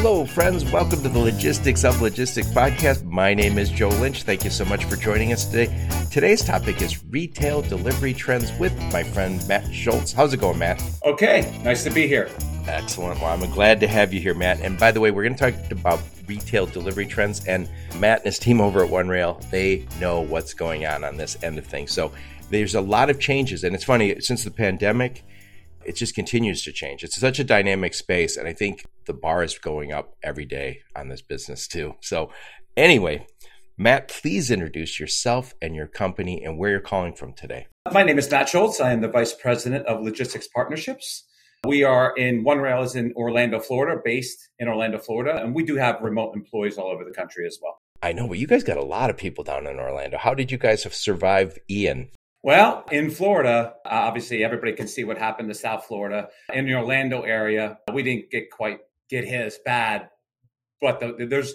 [0.00, 0.64] Hello, friends.
[0.70, 3.02] Welcome to the Logistics of Logistics podcast.
[3.02, 4.22] My name is Joe Lynch.
[4.22, 5.88] Thank you so much for joining us today.
[6.08, 10.12] Today's topic is retail delivery trends with my friend Matt Schultz.
[10.12, 10.80] How's it going, Matt?
[11.04, 12.30] Okay, nice to be here.
[12.68, 13.20] Excellent.
[13.20, 14.60] Well, I'm glad to have you here, Matt.
[14.60, 17.44] And by the way, we're going to talk about retail delivery trends.
[17.46, 21.36] And Matt and his team over at OneRail, they know what's going on on this
[21.42, 21.90] end of things.
[21.90, 22.12] So
[22.50, 23.64] there's a lot of changes.
[23.64, 25.24] And it's funny, since the pandemic,
[25.84, 27.02] it just continues to change.
[27.02, 28.36] It's such a dynamic space.
[28.36, 31.96] And I think the bar is going up every day on this business too.
[32.00, 32.30] So,
[32.76, 33.26] anyway,
[33.76, 37.66] Matt, please introduce yourself and your company and where you're calling from today.
[37.92, 38.80] My name is Matt Schultz.
[38.80, 41.24] I am the Vice President of Logistics Partnerships.
[41.66, 45.74] We are in OneRail is in Orlando, Florida, based in Orlando, Florida, and we do
[45.74, 47.80] have remote employees all over the country as well.
[48.00, 50.18] I know, but you guys got a lot of people down in Orlando.
[50.18, 52.10] How did you guys have survived Ian?
[52.44, 56.28] Well, in Florida, obviously everybody can see what happened to South Florida.
[56.52, 58.78] In the Orlando area, we didn't get quite
[59.10, 60.08] get his bad,
[60.80, 61.54] but the, there's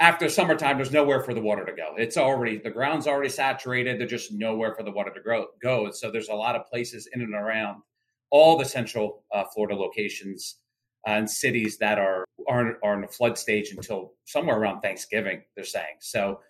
[0.00, 1.94] after summertime, there's nowhere for the water to go.
[1.96, 4.00] It's already the ground's already saturated.
[4.00, 5.90] There's just nowhere for the water to grow, go.
[5.92, 7.82] So there's a lot of places in and around
[8.30, 10.56] all the central uh, Florida locations
[11.06, 15.42] and cities that are are are in a flood stage until somewhere around Thanksgiving.
[15.54, 16.40] They're saying so.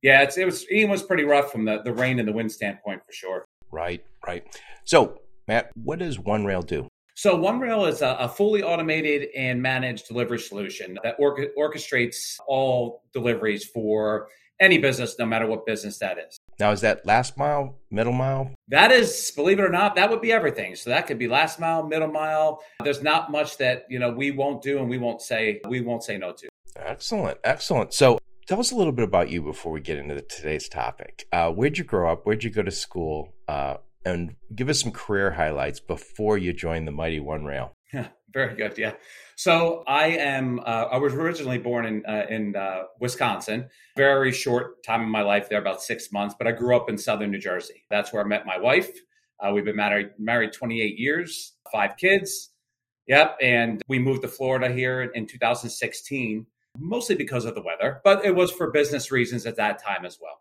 [0.00, 2.52] Yeah, it's, it was Ian was pretty rough from the, the rain and the wind
[2.52, 3.44] standpoint for sure.
[3.72, 4.44] Right, right.
[4.84, 6.87] So, Matt, what does OneRail do?
[7.18, 13.02] So, OneRail is a, a fully automated and managed delivery solution that or- orchestrates all
[13.12, 14.28] deliveries for
[14.60, 16.38] any business, no matter what business that is.
[16.60, 18.52] Now, is that last mile, middle mile?
[18.68, 20.76] That is, believe it or not, that would be everything.
[20.76, 22.62] So that could be last mile, middle mile.
[22.84, 26.04] There's not much that you know we won't do, and we won't say we won't
[26.04, 26.48] say no to.
[26.76, 27.94] Excellent, excellent.
[27.94, 31.26] So Tell us a little bit about you before we get into the, today's topic.
[31.30, 32.24] Uh, where'd you grow up?
[32.24, 33.34] Where'd you go to school?
[33.46, 33.76] Uh,
[34.08, 37.70] and give us some career highlights before you joined the mighty OneRail.
[37.92, 38.76] Yeah, very good.
[38.78, 38.94] Yeah.
[39.36, 40.60] So I am.
[40.60, 43.68] Uh, I was originally born in uh, in uh, Wisconsin.
[43.96, 46.34] Very short time in my life there, about six months.
[46.36, 47.84] But I grew up in Southern New Jersey.
[47.90, 48.90] That's where I met my wife.
[49.40, 52.50] Uh, we've been married married 28 years, five kids.
[53.06, 53.38] Yep.
[53.40, 56.46] And we moved to Florida here in 2016
[56.80, 60.18] mostly because of the weather, but it was for business reasons at that time as
[60.20, 60.38] well.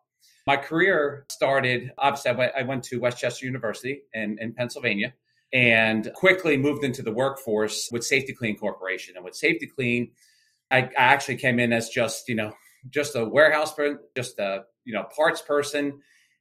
[0.48, 5.14] My career started, obviously, I went, to West Chester University in, in Pennsylvania
[5.52, 9.18] and quickly moved into the workforce with Safety-Kleen Corporation.
[9.18, 10.12] And with Safety-Kleen,
[10.72, 12.54] I, I actually came in as just, you know,
[12.90, 16.00] just a warehouse person, just a, you know, parts person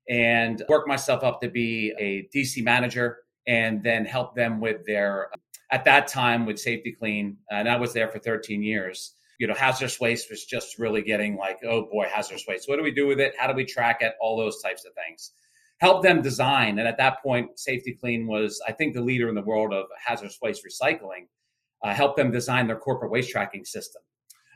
[0.09, 3.19] and worked myself up to be a DC manager
[3.49, 5.31] and then help them with their,
[5.73, 7.39] at that time with Safety-Kleen.
[7.51, 11.37] And I was there for 13 years you know, hazardous waste was just really getting
[11.37, 12.69] like, oh boy, hazardous waste.
[12.69, 13.35] What do we do with it?
[13.39, 14.15] How do we track it?
[14.21, 15.33] All those types of things.
[15.79, 16.79] Help them design.
[16.79, 20.39] And at that point, Safety-Kleen was, I think, the leader in the world of hazardous
[20.41, 21.27] waste recycling.
[21.85, 24.01] Uh, help them design their corporate waste tracking system.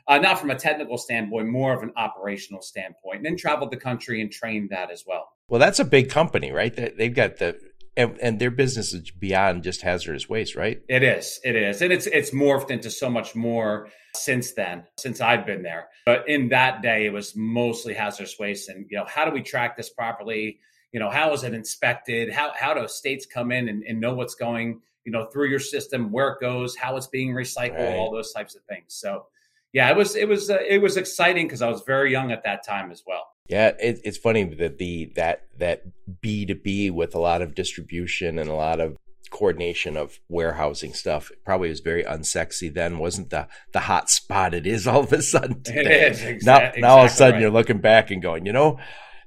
[0.07, 3.77] Uh, not from a technical standpoint, more of an operational standpoint, and then traveled the
[3.77, 5.29] country and trained that as well.
[5.47, 6.75] Well, that's a big company, right?
[6.75, 7.59] They've got the
[7.97, 10.81] and, and, their business is beyond just hazardous waste, right?
[10.87, 11.39] It is.
[11.43, 11.81] It is.
[11.81, 15.89] And it's it's morphed into so much more since then, since I've been there.
[16.05, 18.69] But in that day, it was mostly hazardous waste.
[18.69, 20.59] And, you know, how do we track this properly?
[20.91, 22.31] You know, how is it inspected?
[22.31, 25.59] How how do states come in and, and know what's going, you know, through your
[25.59, 27.95] system, where it goes, how it's being recycled, right.
[27.95, 28.93] all those types of things.
[28.93, 29.25] So
[29.73, 32.43] yeah, it was it was uh, it was exciting because I was very young at
[32.43, 33.27] that time as well.
[33.51, 35.83] Yeah, it, it's funny that the that that
[36.21, 38.95] B two B with a lot of distribution and a lot of
[39.29, 44.67] coordination of warehousing stuff probably was very unsexy then wasn't the the hot spot it
[44.67, 46.07] is all of a sudden today.
[46.07, 47.41] it is exa- now, exactly now all of a sudden right.
[47.41, 48.77] you're looking back and going you know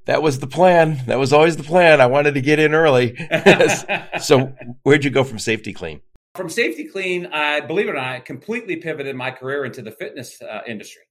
[0.07, 1.01] that was the plan.
[1.07, 2.03] That was always the plan.
[2.03, 3.17] I wanted to get in early.
[4.21, 6.01] So where'd you go from Safety-Kleen?
[6.35, 10.41] From Safety-Kleen i believe it or not I completely pivoted my career into the fitness
[10.43, 11.03] uh, industry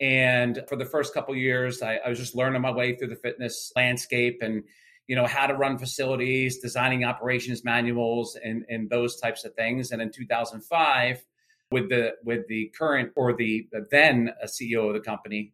[0.00, 3.16] and for the first couple years, I, I was just learning my way through the
[3.16, 4.62] fitness landscape and
[5.06, 9.90] you know how to run facilities, designing operations manuals, and and those types of things.
[9.90, 11.24] And in 2005,
[11.70, 15.52] with the with the current or the, the then uh, CEO of the company,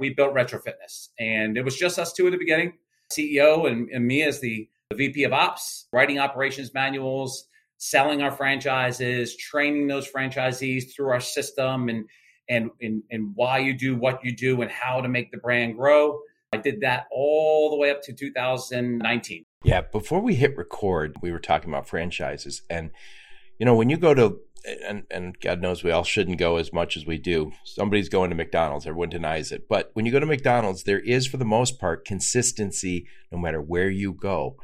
[0.00, 2.74] we built Retro Fitness, and it was just us two at the beginning,
[3.12, 7.46] CEO and, and me as the, the VP of Ops, writing operations manuals,
[7.78, 12.06] selling our franchises, training those franchisees through our system, and
[12.48, 15.76] and, and, and why you do what you do and how to make the brand
[15.76, 16.20] grow.
[16.52, 19.44] I did that all the way up to 2019.
[19.64, 22.62] Yeah, before we hit record, we were talking about franchises.
[22.70, 22.90] And,
[23.58, 24.40] you know, when you go to,
[24.86, 27.52] and, and God knows we all shouldn't go as much as we do.
[27.64, 29.68] Somebody's going to McDonald's, everyone denies it.
[29.68, 33.60] But when you go to McDonald's, there is, for the most part, consistency no matter
[33.60, 34.56] where you go.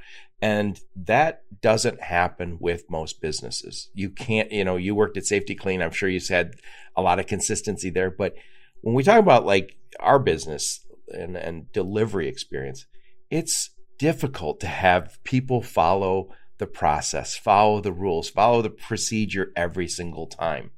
[0.43, 3.89] And that doesn't happen with most businesses.
[3.95, 5.83] You can't, you know, you worked at Safety-Kleen.
[5.83, 6.57] I'm sure you had
[6.97, 8.11] a lot of consistency there.
[8.11, 8.35] But
[8.81, 12.87] when we talk about like our business and, and delivery experience,
[13.31, 19.89] it's difficult to have people follow the process, follow the rules, follow the procedure every
[19.89, 20.71] single time.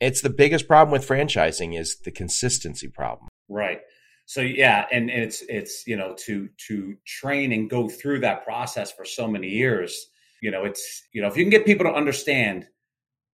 [0.00, 3.28] It's the biggest problem with franchising is the consistency problem.
[3.48, 3.80] Right.
[4.26, 8.44] So yeah, and, and it's it's you know to to train and go through that
[8.44, 10.08] process for so many years,
[10.40, 12.66] you know, it's you know if you can get people to understand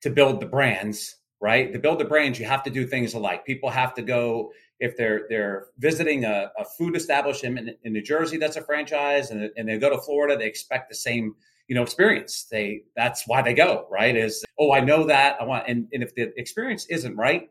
[0.02, 1.72] to build the brands, right?
[1.72, 3.44] To build the brands, you have to do things alike.
[3.44, 8.02] People have to go if they're they're visiting a, a food establishment in, in, New
[8.02, 11.34] Jersey that's a franchise, and, and they go to Florida, they expect the same
[11.68, 12.46] you know experience.
[12.50, 14.16] They that's why they go right.
[14.16, 17.50] Is oh I know that I want, and, and if the experience isn't right,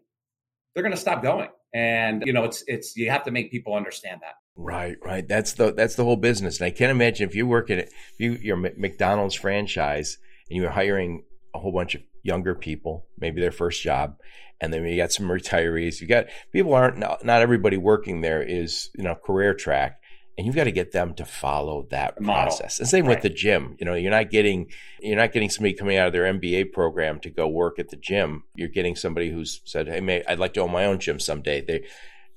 [0.74, 1.50] they're going to stop going.
[1.74, 4.36] And you know it's it's you have to make people understand that.
[4.56, 5.26] Right, right.
[5.26, 6.60] That's the that's the whole business.
[6.60, 10.18] And I can't imagine if you work at if you your McDonald's franchise
[10.50, 14.16] and you're hiring a whole bunch of younger people, maybe their first job,
[14.62, 16.02] and then you got some retirees.
[16.02, 20.00] You got people aren't not, not everybody working there is you know career track,
[20.38, 22.78] and you've got to get them to follow that process.
[22.78, 23.16] The same right.
[23.16, 23.76] with the gym.
[23.80, 24.68] You know, you're not getting
[25.00, 27.98] you're not getting somebody coming out of their MBA program to go work at the
[27.98, 28.44] gym.
[28.56, 31.62] You're getting somebody who's said, "Hey, may, I'd like to own my own gym someday."
[31.62, 31.84] They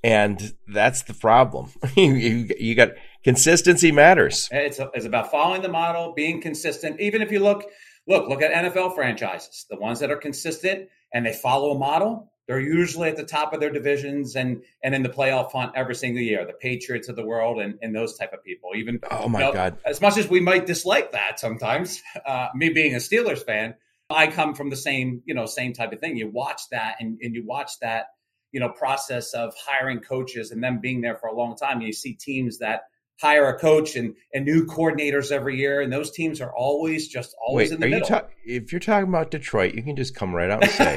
[0.05, 1.71] and that's the problem.
[1.97, 2.91] you, you got
[3.23, 4.49] consistency matters.
[4.51, 7.01] It's, it's about following the model, being consistent.
[7.01, 7.65] Even if you look,
[8.07, 12.31] look, look at NFL franchises, the ones that are consistent and they follow a model.
[12.49, 15.95] They're usually at the top of their divisions and and in the playoff hunt every
[15.95, 16.45] single year.
[16.45, 18.71] The Patriots of the world and, and those type of people.
[18.75, 22.49] Even oh my you know, god, as much as we might dislike that sometimes, uh,
[22.55, 23.75] me being a Steelers fan,
[24.11, 26.17] I come from the same you know same type of thing.
[26.17, 28.07] You watch that and, and you watch that
[28.51, 31.79] you know process of hiring coaches and them being there for a long time.
[31.79, 32.83] And you see teams that
[33.23, 37.35] hire a coach and, and new coordinators every year, and those teams are always just
[37.41, 38.09] always Wait, in the middle.
[38.09, 40.97] You ta- if you're talking about Detroit, you can just come right out and say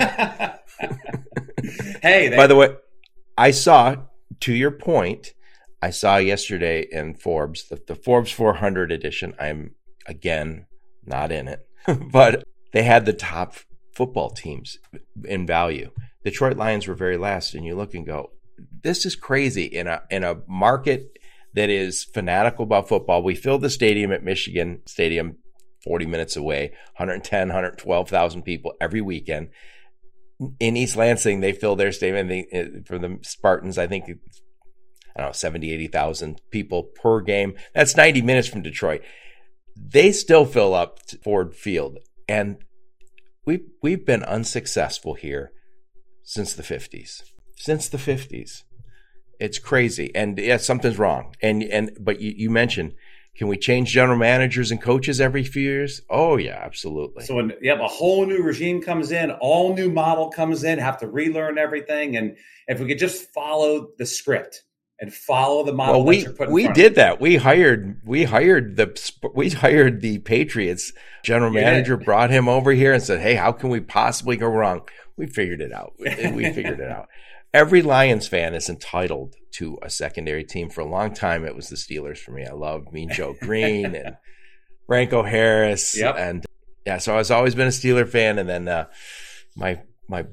[2.01, 2.75] hey, they- by the way,
[3.37, 3.95] I saw
[4.41, 5.33] to your point.
[5.81, 9.35] I saw yesterday in Forbes the, the Forbes 400 edition.
[9.39, 9.75] I'm
[10.07, 10.65] again
[11.05, 11.67] not in it,
[12.11, 12.43] but
[12.73, 13.55] they had the top
[13.93, 14.79] football teams
[15.23, 15.91] in value.
[16.23, 18.31] Detroit Lions were very last, and you look and go,
[18.81, 21.19] this is crazy in a in a market
[21.55, 23.23] that is fanatical about football.
[23.23, 25.37] We filled the stadium at Michigan Stadium
[25.83, 29.49] 40 minutes away, 110, 112,000 people every weekend.
[30.59, 33.77] In East Lansing, they fill their stadium they, for the Spartans.
[33.77, 34.05] I think,
[35.15, 37.55] I don't know, 70, 80,000 people per game.
[37.73, 39.01] That's 90 minutes from Detroit.
[39.77, 41.99] They still fill up Ford Field.
[42.27, 42.57] And
[43.45, 45.51] we've, we've been unsuccessful here
[46.23, 47.21] since the 50s.
[47.55, 48.63] Since the 50s.
[49.39, 50.11] It's crazy.
[50.15, 51.35] And yeah, something's wrong.
[51.41, 52.93] And and but you, you mentioned
[53.35, 56.01] can we change general managers and coaches every few years?
[56.09, 57.25] Oh yeah, absolutely.
[57.25, 60.79] So when you have a whole new regime comes in, all new model comes in,
[60.79, 62.37] have to relearn everything, and
[62.67, 64.63] if we could just follow the script
[65.01, 67.19] and follow the model, well, we we did that.
[67.19, 68.97] We hired we hired the
[69.33, 70.93] we hired the Patriots
[71.25, 72.05] general you manager, did.
[72.05, 74.81] brought him over here and said, "Hey, how can we possibly go wrong?"
[75.17, 75.93] We figured it out.
[75.99, 76.09] We
[76.53, 77.09] figured it out
[77.55, 80.69] every Lions fan is entitled to a secondary team.
[80.69, 82.45] For a long time, it was the Steelers for me.
[82.45, 84.17] I love Mean Joe Greene and
[84.85, 86.15] Franco Harris, yep.
[86.17, 86.45] and
[86.85, 88.37] yeah, so I've always been a Steeler fan.
[88.37, 88.87] And then uh,
[89.55, 90.25] my my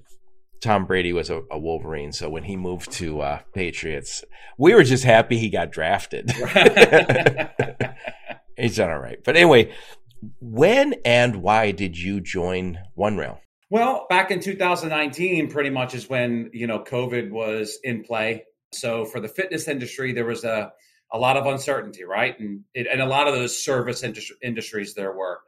[0.61, 4.25] Tom Brady was a, a, Wolverine, so when he moved to uh, Patriots,
[4.59, 6.31] we were just happy he got drafted.
[8.57, 9.73] He's done all right, but anyway,
[10.41, 13.38] when and why did you join OneRail?
[13.73, 18.45] Well, back in 2019, pretty much is when, you know, COVID was in play.
[18.71, 20.73] So for the fitness industry, there was a,
[21.11, 22.38] a lot of uncertainty, right?
[22.38, 25.41] And, it, and a lot of those service industri- industries there were.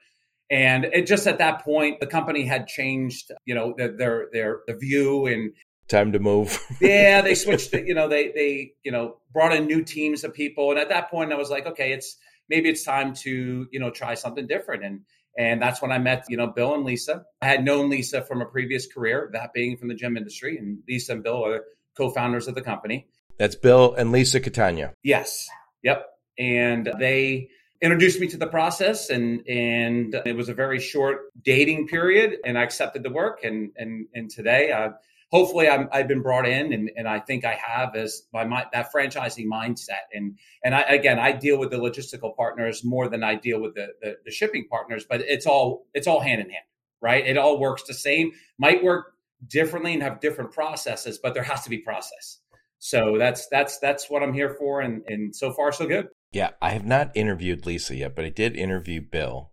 [0.50, 4.60] And it just at that point, the company had changed, you know, their, their, their
[4.66, 5.52] the view and
[5.88, 6.58] time to move.
[6.80, 10.70] yeah, they switched, you know, they, they, you know, brought in new teams of people.
[10.70, 12.16] And at that point I was like, okay, it's,
[12.48, 14.82] maybe it's time to, you know, try something different.
[14.82, 15.00] And,
[15.36, 17.24] and that's when I met, you know, Bill and Lisa.
[17.42, 20.56] I had known Lisa from a previous career, that being from the gym industry.
[20.58, 21.64] And Lisa and Bill are
[21.96, 23.08] co-founders of the company.
[23.38, 24.92] That's Bill and Lisa Catania.
[25.02, 25.48] Yes.
[25.82, 26.06] Yep.
[26.38, 27.48] And they
[27.80, 32.56] introduced me to the process and and it was a very short dating period and
[32.56, 34.90] I accepted the work and and and today I
[35.34, 38.66] hopefully i have been brought in and, and I think I have as my, my
[38.72, 40.06] that franchising mindset.
[40.12, 43.74] And and I again I deal with the logistical partners more than I deal with
[43.74, 46.64] the, the, the shipping partners, but it's all it's all hand in hand,
[47.00, 47.26] right?
[47.26, 48.32] It all works the same.
[48.58, 49.12] Might work
[49.48, 52.40] differently and have different processes, but there has to be process.
[52.78, 56.08] So that's that's that's what I'm here for, and and so far so good.
[56.32, 59.52] Yeah, I have not interviewed Lisa yet, but I did interview Bill,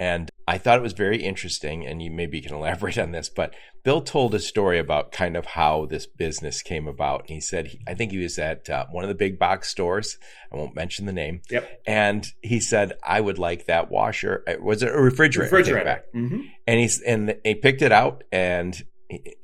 [0.00, 1.86] and I thought it was very interesting.
[1.86, 3.54] And you maybe can elaborate on this, but
[3.84, 7.20] Bill told a story about kind of how this business came about.
[7.20, 9.68] And he said, he, I think he was at uh, one of the big box
[9.68, 10.18] stores.
[10.52, 11.42] I won't mention the name.
[11.50, 11.82] Yep.
[11.86, 14.42] And he said, I would like that washer.
[14.60, 15.54] Was it a refrigerator?
[15.54, 16.02] Refrigerator.
[16.14, 16.40] Mm-hmm.
[16.66, 18.80] And he's and he picked it out, and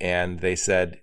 [0.00, 1.00] and they said,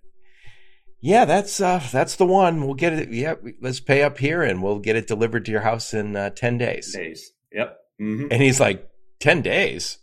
[1.01, 2.65] "Yeah, that's uh, that's the one.
[2.65, 3.09] We'll get it.
[3.11, 6.29] Yeah, let's pay up here, and we'll get it delivered to your house in uh,
[6.29, 7.33] ten days." Days.
[7.51, 7.77] Yep.
[8.01, 8.27] Mm-hmm.
[8.31, 8.89] And he's like,
[9.23, 9.99] 10 days?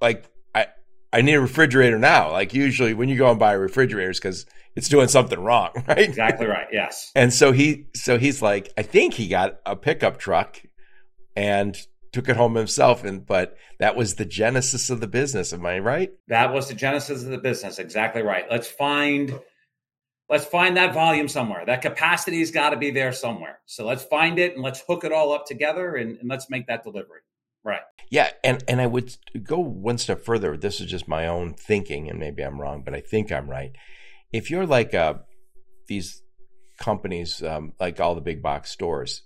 [0.00, 0.66] Like, I
[1.12, 2.32] I need a refrigerator now.
[2.32, 4.44] Like usually when you go and buy refrigerators because
[4.74, 5.98] it's doing something wrong, right?
[5.98, 6.66] Exactly right.
[6.72, 7.12] Yes.
[7.14, 10.60] And so he so he's like, I think he got a pickup truck
[11.36, 11.76] and
[12.12, 15.78] took it home himself and but that was the genesis of the business am i
[15.78, 19.38] right that was the genesis of the business exactly right let's find
[20.30, 24.02] let's find that volume somewhere that capacity has got to be there somewhere so let's
[24.04, 27.20] find it and let's hook it all up together and, and let's make that delivery
[27.66, 31.52] right yeah and and i would go one step further this is just my own
[31.52, 33.72] thinking and maybe i'm wrong but i think i'm right
[34.32, 35.14] if you're like uh
[35.88, 36.22] these
[36.78, 39.22] companies um, like all the big box stores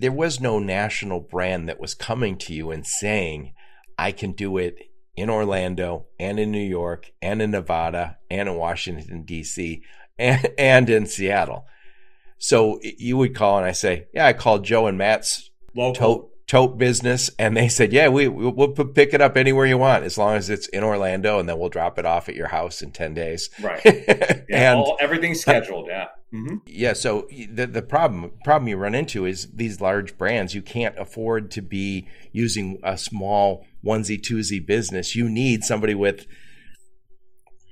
[0.00, 3.52] there was no national brand that was coming to you and saying,
[3.98, 4.76] I can do it
[5.14, 9.82] in Orlando and in New York and in Nevada and in Washington, D.C.
[10.18, 11.66] and, and in Seattle.
[12.38, 16.78] So you would call and I say, Yeah, I called Joe and Matt's tote, tote
[16.78, 17.30] business.
[17.38, 20.50] And they said, Yeah, we, we'll pick it up anywhere you want as long as
[20.50, 23.50] it's in Orlando and then we'll drop it off at your house in 10 days.
[23.62, 23.80] Right.
[24.50, 25.86] Yeah, and all, everything's scheduled.
[25.86, 26.08] Yeah.
[26.34, 26.56] Mm-hmm.
[26.66, 26.94] Yeah.
[26.94, 30.56] So the the problem problem you run into is these large brands.
[30.56, 35.14] You can't afford to be using a small onesie twosie business.
[35.14, 36.26] You need somebody with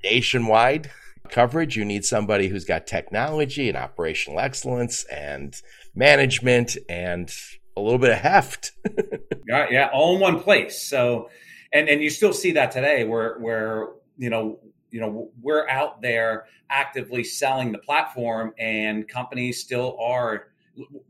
[0.04, 0.90] nationwide
[1.30, 1.76] coverage.
[1.76, 5.61] You need somebody who's got technology and operational excellence and
[5.97, 7.32] management and
[7.78, 8.73] a little bit of heft.
[9.49, 10.82] yeah, yeah, all in one place.
[10.82, 11.30] So,
[11.73, 14.58] and and you still see that today, where where you know
[14.90, 20.49] you know we're out there actively selling the platform and companies still are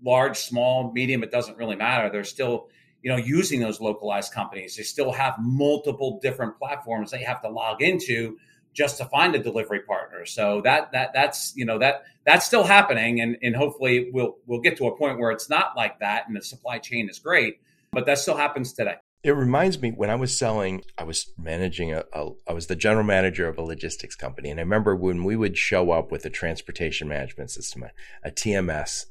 [0.02, 2.68] large small medium it doesn't really matter they're still
[3.02, 7.48] you know using those localized companies they still have multiple different platforms they have to
[7.48, 8.36] log into
[8.78, 12.62] just to find a delivery partner so that that that's you know that that's still
[12.62, 16.28] happening and and hopefully we'll we'll get to a point where it's not like that
[16.28, 17.58] and the supply chain is great
[17.90, 18.94] but that still happens today
[19.24, 22.76] it reminds me when I was selling, I was managing a, a, I was the
[22.76, 24.48] general manager of a logistics company.
[24.48, 27.90] And I remember when we would show up with a transportation management system, a,
[28.22, 29.06] a TMS,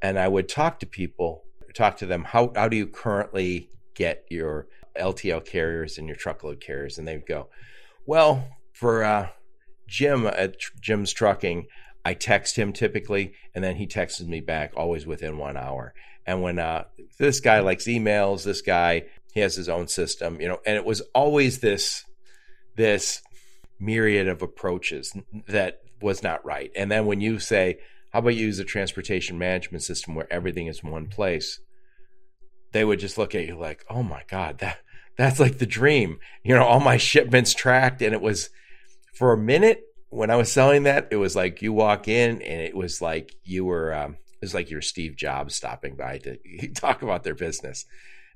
[0.00, 4.24] and I would talk to people, talk to them, how, how do you currently get
[4.30, 4.66] your
[4.98, 6.96] LTL carriers and your truckload carriers?
[6.96, 7.48] And they'd go,
[8.06, 9.28] well, for uh,
[9.88, 11.66] Jim at Jim's Trucking,
[12.04, 15.94] I text him typically, and then he texts me back always within one hour.
[16.24, 16.84] And when uh,
[17.18, 20.84] this guy likes emails, this guy he has his own system, you know, and it
[20.84, 22.04] was always this
[22.76, 23.20] this
[23.80, 25.12] myriad of approaches
[25.48, 26.70] that was not right.
[26.76, 27.80] And then when you say,
[28.12, 31.60] "How about you use a transportation management system where everything is in one place?"
[32.70, 34.78] They would just look at you like, "Oh my god, that
[35.16, 38.50] that's like the dream." You know, all my shipments tracked, and it was
[39.14, 42.60] for a minute when I was selling that, it was like you walk in and
[42.60, 46.38] it was like you were um, it was like your Steve Jobs stopping by to
[46.74, 47.84] talk about their business.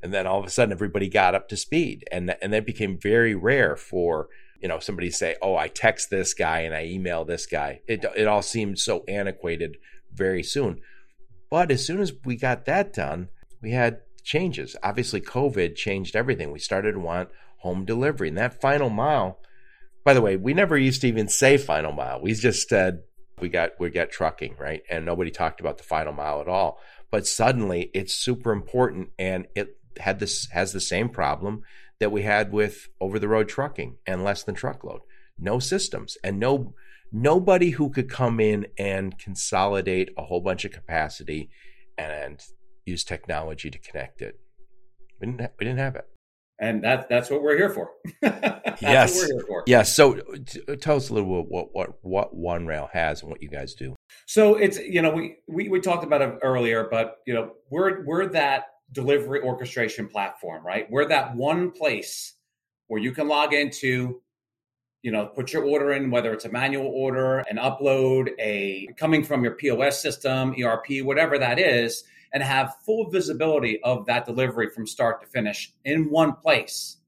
[0.02, 2.04] And then all of a sudden everybody got up to speed.
[2.10, 4.28] And and that became very rare for
[4.60, 7.80] you know somebody to say oh i text this guy and i email this guy.
[7.86, 9.76] It, it all seemed so antiquated
[10.12, 10.80] very soon.
[11.50, 13.28] But as soon as we got that done
[13.60, 14.76] we had changes.
[14.82, 16.52] Obviously covid changed everything.
[16.52, 18.28] We started to want home delivery.
[18.28, 19.38] And that final mile
[20.04, 23.00] by the way we never used to even say final mile we just said
[23.40, 26.80] we got we got trucking right and nobody talked about the final mile at all
[27.10, 31.62] but suddenly it's super important and it had this has the same problem
[32.00, 35.02] that we had with over the road trucking and less than truckload.
[35.38, 36.74] No systems and no
[37.12, 41.50] nobody who could come in and consolidate a whole bunch of capacity
[41.98, 42.42] and
[42.86, 44.40] use technology to connect it.
[45.20, 46.08] We didn't ha- we didn't have it.
[46.58, 47.90] And that that's what we're here for.
[48.22, 49.16] yes.
[49.16, 49.64] we're here for.
[49.66, 49.94] Yes.
[49.94, 53.48] So t- tell us a little bit what what what OneRail has and what you
[53.48, 53.96] guys do.
[54.26, 58.04] So it's you know we, we we talked about it earlier, but you know we're
[58.04, 60.88] we're that delivery orchestration platform, right?
[60.90, 62.34] We're that one place
[62.86, 64.20] where you can log into
[65.02, 69.24] you know, put your order in, whether it's a manual order, an upload, a coming
[69.24, 74.70] from your POS system, ERP, whatever that is, and have full visibility of that delivery
[74.70, 76.98] from start to finish in one place.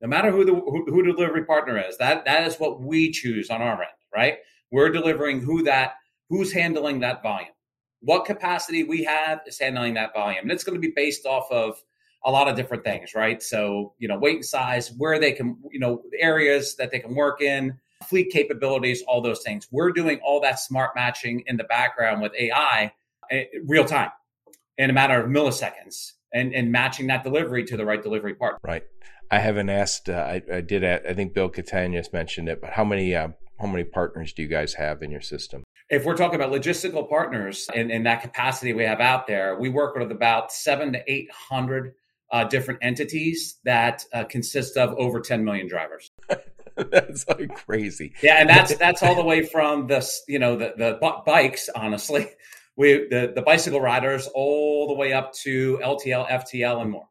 [0.00, 3.50] No matter who the who, who delivery partner is, that that is what we choose
[3.50, 4.38] on our end, right?
[4.70, 5.94] We're delivering who that
[6.28, 7.50] who's handling that volume.
[8.00, 10.42] What capacity we have is handling that volume.
[10.42, 11.82] And it's going to be based off of
[12.24, 13.42] a lot of different things, right?
[13.42, 17.14] So, you know, weight and size, where they can, you know, areas that they can
[17.14, 19.66] work in, fleet capabilities, all those things.
[19.72, 22.92] We're doing all that smart matching in the background with AI
[23.30, 24.10] eh, real time
[24.78, 28.60] in a matter of milliseconds and, and matching that delivery to the right delivery partner.
[28.62, 28.84] Right.
[29.30, 32.84] I haven't asked, uh, I, I, did, I think Bill Catanius mentioned it, but how
[32.84, 33.28] many, uh,
[33.60, 35.64] how many partners do you guys have in your system?
[35.90, 39.68] If we're talking about logistical partners and, and that capacity we have out there, we
[39.68, 41.94] work with about seven to 800
[42.30, 46.10] uh, different entities that uh, consist of over 10 million drivers.
[46.90, 48.14] that's like crazy.
[48.22, 51.68] Yeah, and that's that's all the way from the you know the the bikes.
[51.74, 52.28] Honestly,
[52.78, 57.08] we the the bicycle riders all the way up to LTL, FTL, and more.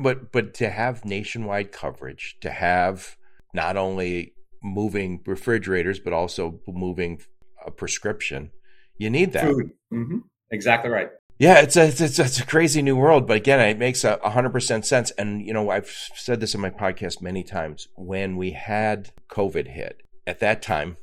[0.00, 3.16] But but to have nationwide coverage, to have
[3.52, 7.20] not only moving refrigerators but also moving
[7.66, 8.50] a prescription,
[8.96, 9.44] you need that.
[9.44, 9.72] Food.
[9.92, 10.18] Mm-hmm.
[10.50, 11.10] Exactly right.
[11.38, 14.50] Yeah, it's a, it's, it's a crazy new world, but again, it makes a hundred
[14.50, 15.10] percent sense.
[15.12, 17.88] And you know, I've said this in my podcast many times.
[17.96, 20.96] When we had COVID hit, at that time,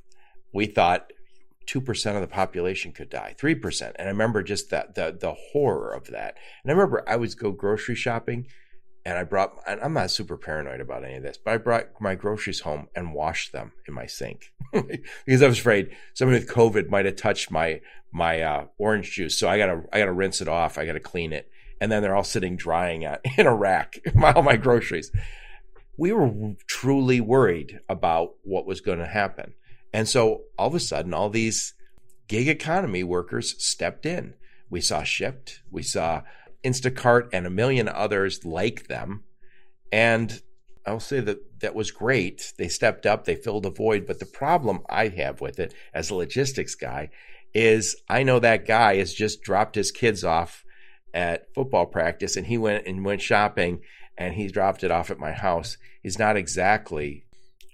[0.54, 1.12] we thought
[1.66, 5.16] two percent of the population could die, three percent, and I remember just that the
[5.20, 6.38] the horror of that.
[6.64, 8.48] And I remember I was go grocery shopping,
[9.06, 9.54] and I brought.
[9.68, 13.14] I'm not super paranoid about any of this, but I brought my groceries home and
[13.14, 14.52] washed them in my sink
[15.26, 17.82] because I was afraid somebody with COVID might have touched my
[18.12, 19.38] my uh, orange juice.
[19.38, 20.78] So I gotta I gotta rinse it off.
[20.78, 24.00] I gotta clean it, and then they're all sitting drying at, in a rack.
[24.24, 25.12] all my groceries.
[25.98, 29.54] We were truly worried about what was going to happen,
[29.96, 31.74] and so all of a sudden, all these
[32.28, 34.34] gig economy workers stepped in.
[34.70, 35.60] We saw Shipt.
[35.72, 36.24] We saw
[36.66, 39.24] Instacart and a million others like them.
[39.94, 40.42] And
[40.86, 42.52] I'll say that that was great.
[42.58, 44.06] They stepped up, they filled a void.
[44.06, 47.10] But the problem I have with it as a logistics guy
[47.54, 50.66] is I know that guy has just dropped his kids off
[51.14, 53.80] at football practice and he went and went shopping
[54.18, 55.78] and he dropped it off at my house.
[56.04, 57.25] He's not exactly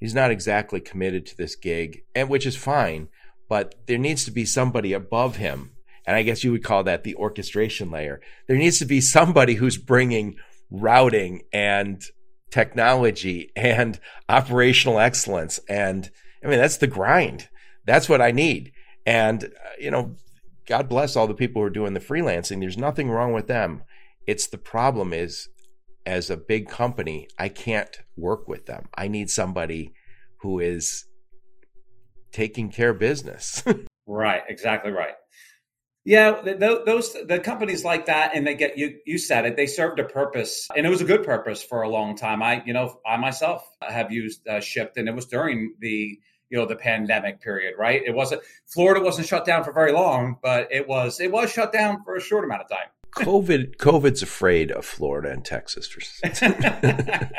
[0.02, 3.08] he's not exactly committed to this gig, and which is fine,
[3.48, 5.72] but there needs to be somebody above him
[6.06, 8.22] and I guess you would call that the orchestration layer.
[8.48, 10.36] There needs to be somebody who's bringing
[10.70, 12.04] routing and
[12.50, 15.60] technology and operational excellence.
[15.70, 16.10] And
[16.44, 17.50] I mean, that's the grind.
[17.86, 18.72] That's what I need.
[19.06, 19.48] And, uh,
[19.80, 20.16] you know,
[20.68, 22.60] God bless all the people who are doing the freelancing.
[22.60, 23.84] There's nothing wrong with them.
[24.28, 25.50] It's the problem is,
[26.06, 28.88] as a big company, I can't work with them.
[28.96, 29.94] I need somebody
[30.42, 31.06] who is
[32.32, 33.64] taking care of business.
[34.08, 34.42] right.
[34.48, 35.14] Exactly right.
[36.04, 38.98] Yeah, those the companies like that, and they get you.
[39.06, 39.56] You said it.
[39.56, 42.42] They served a purpose, and it was a good purpose for a long time.
[42.42, 46.18] I, you know, I myself have used uh, Shipt, and it was during the
[46.50, 48.02] you know the pandemic period, right?
[48.04, 51.72] It wasn't Florida wasn't shut down for very long, but it was it was shut
[51.72, 52.90] down for a short amount of time.
[53.16, 55.88] COVID, COVID's afraid of Florida and Texas.
[55.88, 56.02] For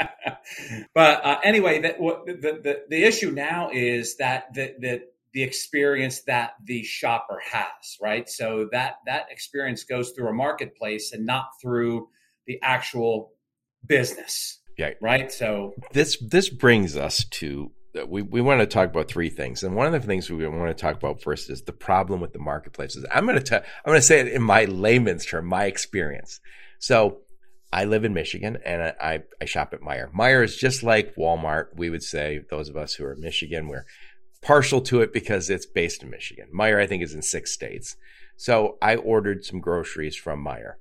[0.95, 1.95] but uh, anyway, the,
[2.27, 7.97] the, the the issue now is that the, the the experience that the shopper has,
[8.01, 8.29] right?
[8.29, 12.09] So that that experience goes through a marketplace and not through
[12.47, 13.33] the actual
[13.87, 14.61] business.
[14.79, 14.91] Yeah.
[15.01, 15.33] Right.
[15.33, 17.73] So this this brings us to
[18.09, 19.63] we, we want to talk about three things.
[19.63, 22.33] And one of the things we want to talk about first is the problem with
[22.33, 23.05] the marketplaces.
[23.13, 26.41] I'm going to tell, I'm going to say it in my layman's term, my experience.
[26.79, 27.19] So
[27.73, 30.13] I live in Michigan and I, I shop at Meijer.
[30.13, 31.77] Meijer is just like Walmart.
[31.77, 33.87] We would say those of us who are in Michigan, we're
[34.43, 36.49] partial to it because it's based in Michigan.
[36.55, 37.97] Meijer, I think, is in six states.
[38.37, 40.75] So I ordered some groceries from Meijer,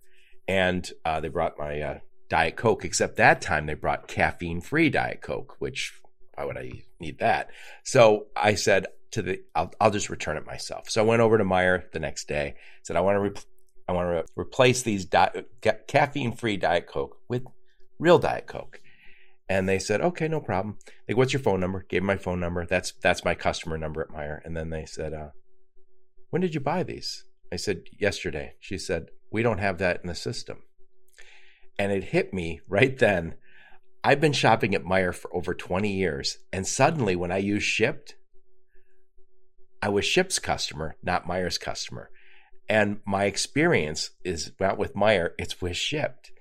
[0.48, 2.84] and uh, they brought my uh, Diet Coke.
[2.84, 5.94] Except that time they brought caffeine-free Diet Coke, which
[6.36, 7.50] why would I need that?
[7.84, 10.90] So I said to the, I'll, I'll just return it myself.
[10.90, 12.56] So I went over to Meijer the next day.
[12.84, 13.44] Said I want to, re-
[13.88, 17.44] I want to re- replace these di- ca- caffeine-free Diet Coke with
[18.00, 18.80] real Diet Coke.
[19.50, 20.78] And they said, okay, no problem.
[21.08, 21.86] They, what's your phone number?
[21.90, 22.66] Gave my phone number.
[22.66, 24.40] That's that's my customer number at Meijer.
[24.46, 25.32] And then they said, uh,
[26.30, 27.26] when did you buy these?
[27.52, 28.54] I said, yesterday.
[28.62, 30.60] She said, we don't have that in the system.
[31.78, 33.36] And it hit me right then.
[34.04, 36.38] I've been shopping at Meijer for over 20 years.
[36.52, 38.14] And suddenly when I use Shipt,
[39.82, 42.10] I was Shipt's customer, not Meijer's customer.
[42.68, 46.32] And my experience is not with Meijer, it's with Shipt.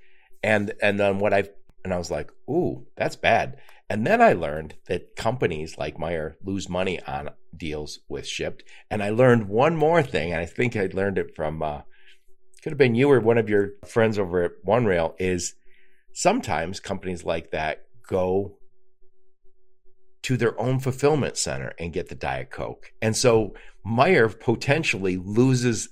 [0.43, 1.51] And and then what I've
[1.85, 3.59] and I was like, ooh, that's bad.
[3.89, 8.63] And then I learned that companies like Meijer lose money on deals with Shipt.
[8.91, 11.83] And I learned one more thing, and I think I learned it from uh,
[12.63, 15.15] could have been you or one of your friends over at OneRail.
[15.19, 15.55] Is
[16.13, 18.57] sometimes companies like that go
[20.23, 22.93] to their own fulfillment center and get the Diet Coke.
[23.01, 23.55] And so
[23.87, 25.89] Meijer potentially loses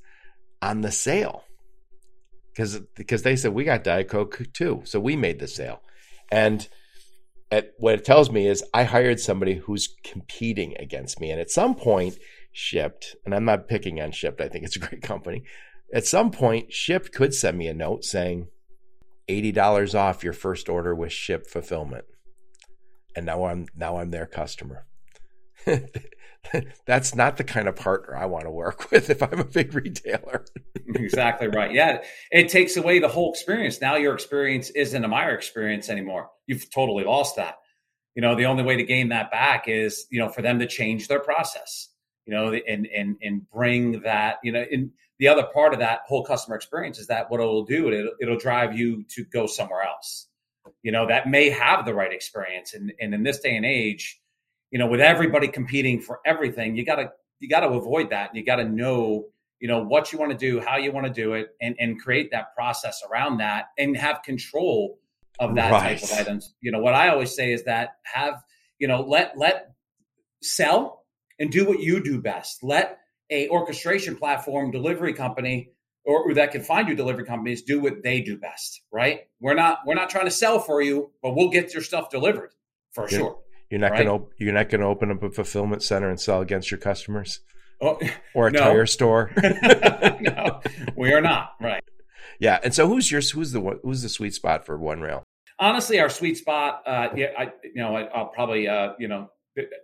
[0.60, 1.44] on the sale
[2.58, 5.80] because because they said we got Diet Coke too, so we made the sale.
[6.30, 6.68] And
[7.50, 11.50] at, what it tells me is I hired somebody who's competing against me, and at
[11.50, 12.18] some point,
[12.54, 14.40] Shipt, and I'm not picking on Shipt.
[14.40, 15.44] I think it's a great company.
[15.94, 18.48] At some point, Shipt could send me a note saying
[19.28, 22.04] eighty dollars off your first order with ship fulfillment
[23.18, 24.86] and now I'm now I'm their customer.
[26.86, 29.74] That's not the kind of partner I want to work with if I'm a big
[29.74, 30.44] retailer.
[30.94, 31.72] exactly right.
[31.72, 33.80] Yeah, it takes away the whole experience.
[33.80, 36.30] Now your experience isn't a Meijer experience anymore.
[36.46, 37.56] You've totally lost that.
[38.14, 40.66] You know, the only way to gain that back is you know for them to
[40.66, 41.88] change their process.
[42.28, 44.36] You know, and and and bring that.
[44.44, 47.64] You know, in the other part of that whole customer experience is that what it'll
[47.64, 50.28] do it'll, it'll drive you to go somewhere else
[50.82, 52.74] you know, that may have the right experience.
[52.74, 54.20] And, and in this day and age,
[54.70, 58.30] you know, with everybody competing for everything, you gotta you gotta avoid that.
[58.30, 59.26] and You gotta know,
[59.60, 62.00] you know, what you want to do, how you want to do it, and and
[62.00, 64.98] create that process around that and have control
[65.40, 65.98] of that right.
[65.98, 66.54] type of items.
[66.60, 68.42] You know, what I always say is that have,
[68.78, 69.72] you know, let let
[70.42, 70.97] sell
[71.38, 72.62] and do what you do best.
[72.62, 72.98] Let
[73.30, 75.70] a orchestration platform delivery company
[76.04, 79.20] or, or that can find you delivery companies do what they do best, right?
[79.40, 82.54] We're not we're not trying to sell for you, but we'll get your stuff delivered
[82.92, 83.38] for you're, sure.
[83.70, 84.06] You're not right?
[84.06, 87.40] gonna you're not gonna open up a fulfillment center and sell against your customers.
[87.80, 88.00] Oh,
[88.34, 88.60] or a no.
[88.60, 89.30] tire store.
[90.20, 90.60] no,
[90.96, 91.52] we are not.
[91.60, 91.82] Right.
[92.40, 95.22] Yeah, and so who's your who's the who's the sweet spot for OneRail?
[95.60, 96.82] Honestly, our sweet spot.
[96.86, 99.28] Uh, yeah, I you know I, will probably uh, you know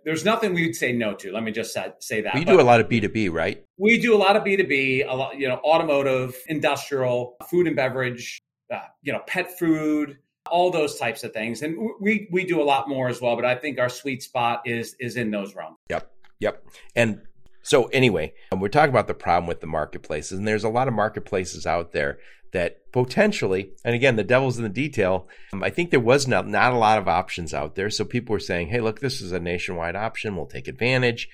[0.03, 1.31] there's nothing we'd say no to.
[1.31, 2.35] Let me just say that.
[2.35, 3.63] We do a lot of B2B, right?
[3.77, 8.39] We do a lot of B2B, a lot, you know, automotive, industrial, food and beverage,
[8.73, 10.17] uh, you know, pet food,
[10.49, 11.61] all those types of things.
[11.61, 14.61] And we we do a lot more as well, but I think our sweet spot
[14.65, 15.77] is is in those realms.
[15.89, 16.11] Yep.
[16.39, 16.65] Yep.
[16.95, 17.21] And
[17.61, 20.93] so anyway, we're talking about the problem with the marketplaces and there's a lot of
[20.93, 22.19] marketplaces out there
[22.55, 25.27] that potentially, and again, the devil's in the detail.
[25.53, 27.89] Um, I think there was not, not a lot of options out there.
[27.89, 30.35] So people were saying, hey, look, this is a nationwide option.
[30.35, 31.27] We'll take advantage.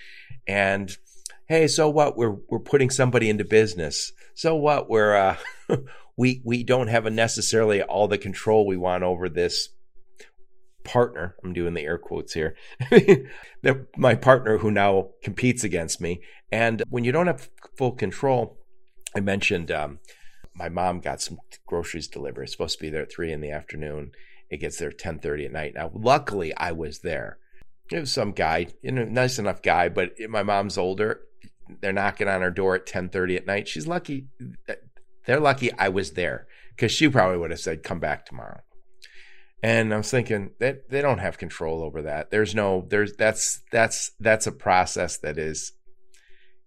[0.47, 0.91] And
[1.47, 2.17] hey, so what?
[2.17, 4.11] We're, we're putting somebody into business.
[4.33, 4.89] So what?
[4.89, 5.37] We're, uh,
[6.17, 9.69] we, we don't have a necessarily all the control we want over this
[10.83, 11.35] partner.
[11.43, 12.55] I'm doing the air quotes here.
[13.95, 16.21] my partner who now competes against me.
[16.51, 18.57] And when you don't have full control,
[19.15, 19.99] I mentioned, um,
[20.53, 22.43] my mom got some groceries delivered.
[22.43, 24.11] It's supposed to be there at three in the afternoon.
[24.49, 25.73] It gets there ten thirty at night.
[25.75, 27.37] Now, luckily, I was there.
[27.91, 31.21] It was some guy, you know, nice enough guy, but my mom's older.
[31.81, 33.67] They're knocking on her door at ten thirty at night.
[33.67, 34.27] She's lucky.
[34.67, 34.73] Uh,
[35.25, 38.61] they're lucky I was there because she probably would have said, "Come back tomorrow."
[39.63, 42.31] And I was thinking that they, they don't have control over that.
[42.31, 45.73] There's no there's that's that's that's a process that is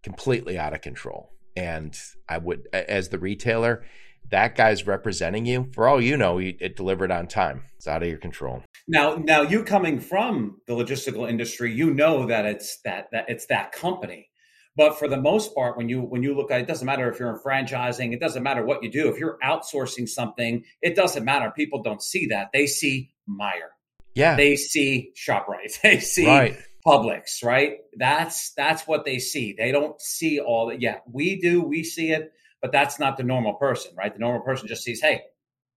[0.02, 1.32] completely out of control.
[1.56, 1.96] And
[2.28, 3.84] I would, as the retailer,
[4.30, 5.70] that guy's representing you.
[5.72, 7.62] For all you know, it delivered on time.
[7.76, 8.62] It's out of your control.
[8.88, 13.46] Now, now you coming from the logistical industry, you know that it's that that it's
[13.46, 14.30] that company.
[14.76, 17.08] But for the most part, when you when you look at it, it doesn't matter
[17.08, 19.08] if you're in franchising, it doesn't matter what you do.
[19.08, 21.52] If you're outsourcing something, it doesn't matter.
[21.54, 22.48] People don't see that.
[22.52, 23.70] They see Meijer.
[24.14, 24.36] Yeah.
[24.36, 25.78] They see ShopRite.
[25.82, 26.56] They see right.
[26.86, 27.78] Publix, right?
[27.96, 29.54] That's that's what they see.
[29.56, 30.82] They don't see all that.
[30.82, 31.62] Yeah, we do.
[31.62, 34.12] We see it, but that's not the normal person, right?
[34.12, 35.22] The normal person just sees, hey,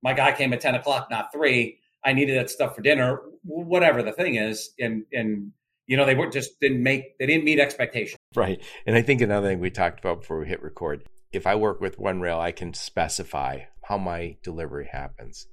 [0.03, 1.79] my guy came at ten o'clock, not three.
[2.03, 5.51] I needed that stuff for dinner, whatever the thing is, and and
[5.85, 8.17] you know they were just didn't make they didn't meet expectations.
[8.35, 11.05] Right, and I think another thing we talked about before we hit record.
[11.31, 15.47] If I work with OneRail, I can specify how my delivery happens.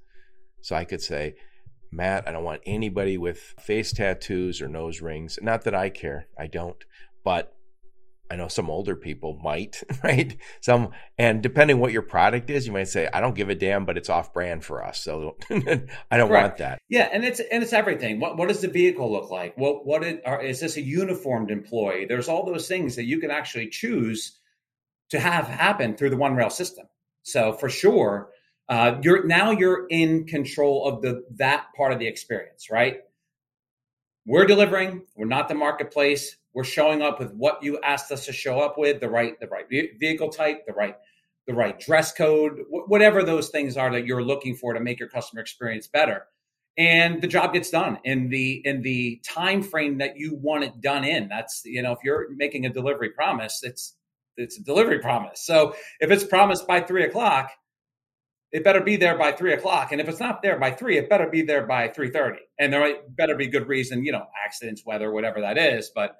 [0.61, 1.35] So I could say,
[1.95, 5.39] Matt, I don't want anybody with face tattoos or nose rings.
[5.41, 6.83] Not that I care, I don't.
[7.23, 7.55] But
[8.29, 10.35] I know some older people might, right?
[10.61, 13.85] Some, and depending what your product is, you might say, I don't give a damn,
[13.85, 14.99] but it's off brand for us.
[14.99, 16.79] So I don't want that.
[16.89, 17.07] Yeah.
[17.11, 18.19] And it's, and it's everything.
[18.19, 19.57] What, what does the vehicle look like?
[19.57, 22.05] What, what it, are, is this a uniformed employee?
[22.05, 24.39] There's all those things that you can actually choose
[25.11, 26.87] to have happen through the OneRail system.
[27.21, 28.29] So for sure,
[28.69, 33.01] uh, you're now you're in control of the that part of the experience, right?
[34.25, 35.03] We're delivering.
[35.15, 36.35] We're not the marketplace.
[36.53, 39.47] We're showing up with what you asked us to show up with the right the
[39.47, 40.95] right vehicle type, the right
[41.47, 45.09] the right dress code, whatever those things are that you're looking for to make your
[45.09, 46.25] customer experience better.
[46.77, 50.81] and the job gets done in the in the time frame that you want it
[50.81, 53.95] done in that's you know if you're making a delivery promise it's
[54.37, 57.51] it's a delivery promise so if it's promised by three o'clock
[58.51, 59.91] it better be there by three o'clock.
[59.91, 62.79] And if it's not there by three it better be there by 3.30 and there
[62.79, 66.17] might better be good reason you know accidents weather whatever that is but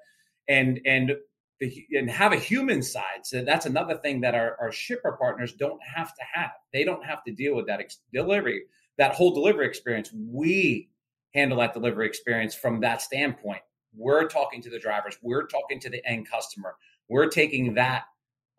[0.48, 1.12] and and
[1.58, 3.24] the, and have a human side.
[3.24, 6.50] So that's another thing that our, our shipper partners don't have to have.
[6.72, 8.64] They don't have to deal with that ex- delivery
[8.98, 10.88] that whole delivery experience, we
[11.34, 13.60] handle that delivery experience from that standpoint.
[13.94, 16.76] We're talking to the drivers, we're talking to the end customer,
[17.08, 18.04] we're taking that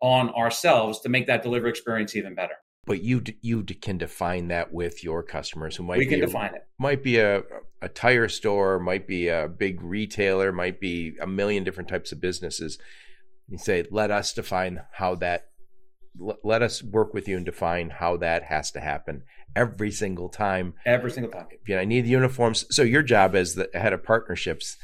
[0.00, 2.54] on ourselves to make that delivery experience even better.
[2.88, 6.54] But you you can define that with your customers who might we can be define
[6.54, 6.66] it.
[6.78, 7.42] Might be a
[7.80, 12.20] a tire store, might be a big retailer, might be a million different types of
[12.20, 12.78] businesses.
[13.46, 15.46] You say, let us define how that.
[16.42, 19.22] Let us work with you and define how that has to happen
[19.54, 20.74] every single time.
[20.84, 21.46] Every single time.
[21.66, 22.66] You know, I need the uniforms.
[22.70, 24.76] So your job as the head of partnerships,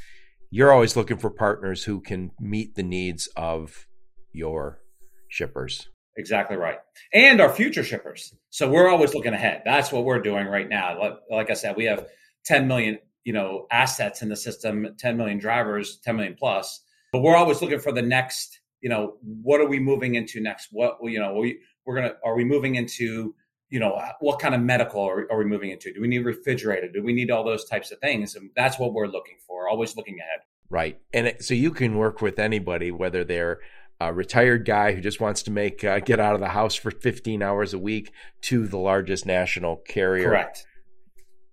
[0.50, 3.86] you're always looking for partners who can meet the needs of
[4.32, 4.80] your
[5.28, 5.88] shippers.
[6.16, 6.78] Exactly right.
[7.12, 8.34] And our future shippers.
[8.50, 9.62] So we're always looking ahead.
[9.64, 11.18] That's what we're doing right now.
[11.30, 12.06] Like, I said, we have
[12.44, 16.80] 10 million, you know, assets in the system, 10 million drivers, 10 million plus.
[17.12, 20.68] But we're always looking for the next, you know, what are we moving into next?
[20.70, 23.34] What, you know, we, we're going to, are we moving into
[23.74, 25.92] you know, what kind of medical are, are we moving into?
[25.92, 26.92] Do we need refrigerated?
[26.92, 28.36] Do we need all those types of things?
[28.36, 30.40] And that's what we're looking for, always looking ahead.
[30.70, 31.00] Right.
[31.12, 33.58] And so you can work with anybody, whether they're
[34.00, 36.90] a retired guy who just wants to make uh, get out of the house for
[36.90, 40.28] 15 hours a week to the largest national carrier.
[40.28, 40.66] Correct.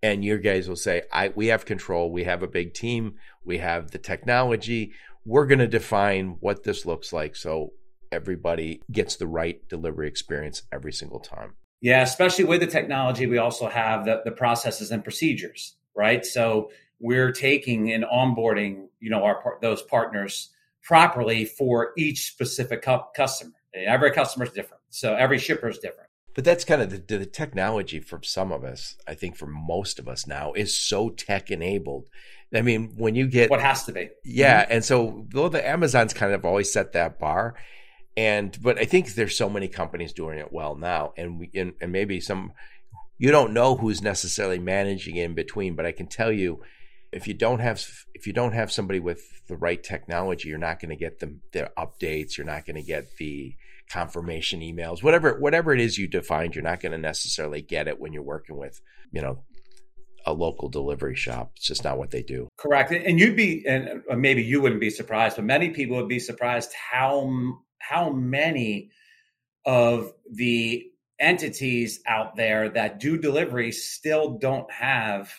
[0.03, 2.11] And your guys will say, "I we have control.
[2.11, 3.15] We have a big team.
[3.45, 4.93] We have the technology.
[5.25, 7.73] We're going to define what this looks like so
[8.11, 13.39] everybody gets the right delivery experience every single time." Yeah, especially with the technology, we
[13.39, 16.23] also have the, the processes and procedures, right?
[16.23, 20.49] So we're taking and onboarding, you know, our those partners
[20.83, 23.53] properly for each specific cu- customer.
[23.73, 26.09] Every customer is different, so every shipper is different.
[26.33, 28.95] But that's kind of the, the technology for some of us.
[29.07, 32.05] I think for most of us now is so tech enabled.
[32.53, 34.73] I mean, when you get what has to be, yeah, mm-hmm.
[34.73, 37.55] and so though the Amazon's kind of always set that bar,
[38.17, 41.73] and but I think there's so many companies doing it well now, and we and,
[41.79, 42.51] and maybe some
[43.17, 46.61] you don't know who's necessarily managing in between, but I can tell you
[47.11, 50.79] if you don't have if you don't have somebody with the right technology, you're not
[50.79, 52.37] going to get them the updates.
[52.37, 53.55] You're not going to get the
[53.89, 56.55] confirmation emails, whatever whatever it is you defined.
[56.55, 59.43] You're not going to necessarily get it when you're working with you know
[60.25, 61.51] a local delivery shop.
[61.55, 62.47] It's just not what they do.
[62.57, 62.91] Correct.
[62.91, 66.19] And you'd be, and uh, maybe you wouldn't be surprised, but many people would be
[66.19, 68.91] surprised how how many
[69.65, 70.85] of the
[71.19, 75.31] entities out there that do delivery still don't have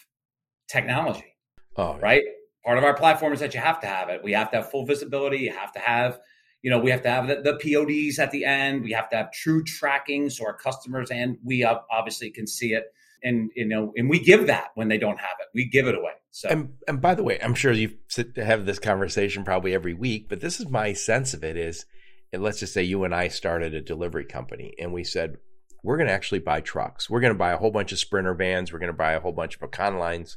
[0.69, 1.32] technology.
[1.77, 2.23] Oh, right.
[2.65, 4.23] Part of our platform is that you have to have it.
[4.23, 5.39] We have to have full visibility.
[5.39, 6.21] You have to have,
[6.63, 8.83] you know, we have to have the, the PODs at the end.
[8.83, 12.85] We have to have true tracking so our customers and we obviously can see it.
[13.25, 15.47] And you know, and we give that when they don't have it.
[15.55, 16.11] We give it away.
[16.33, 17.97] So, and, and by the way, I'm sure you
[18.35, 21.87] have this conversation probably every week, but this is my sense of it: is
[22.33, 25.37] and let's just say you and I started a delivery company and we said,
[25.83, 27.11] we're going to actually buy trucks.
[27.11, 28.73] We're going to buy a whole bunch of Sprinter vans.
[28.73, 30.37] We're going to buy a whole bunch of Econolines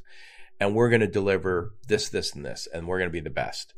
[0.60, 3.30] and we're going to deliver this, this, and this, and we're going to be the
[3.30, 3.74] best.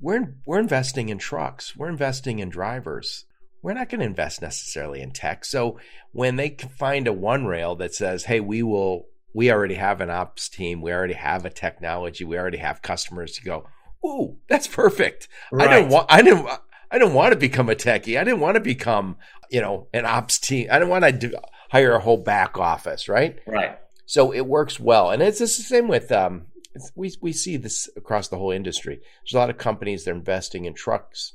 [0.00, 1.76] We're, we're investing in trucks.
[1.76, 3.24] We're investing in drivers.
[3.62, 5.44] We're not going to invest necessarily in tech.
[5.44, 5.80] So
[6.12, 10.48] when they find a OneRail that says, hey, we will, we already have an ops
[10.48, 10.80] team.
[10.80, 12.24] We already have a technology.
[12.24, 13.66] We already have customers to go,
[14.04, 15.28] Ooh, that's perfect.
[15.50, 15.68] Right.
[15.68, 16.46] I didn't want, I didn't,
[16.90, 18.18] I didn't want to become a techie.
[18.18, 19.16] I didn't want to become,
[19.50, 20.68] you know, an ops team.
[20.70, 21.34] I didn't want to do,
[21.70, 23.38] hire a whole back office, right?
[23.46, 23.78] Right.
[24.08, 26.46] So it works well, and it's, the same with um.
[26.94, 29.00] We we see this across the whole industry.
[29.22, 31.34] There's a lot of companies that are investing in trucks.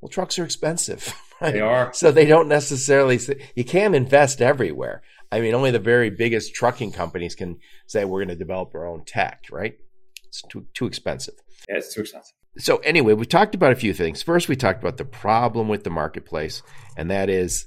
[0.00, 1.14] Well, trucks are expensive.
[1.40, 1.54] Right?
[1.54, 1.92] They are.
[1.92, 3.20] So they don't necessarily.
[3.54, 5.02] You can't invest everywhere.
[5.30, 8.88] I mean, only the very biggest trucking companies can say we're going to develop our
[8.88, 9.78] own tech, right?
[10.26, 11.34] It's too too expensive.
[11.68, 14.22] Yeah, it's too expensive so anyway, we talked about a few things.
[14.22, 16.62] First, we talked about the problem with the marketplace,
[16.96, 17.66] and that is